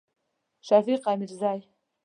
شفیق 0.61 1.07
امیرزی 1.07 1.67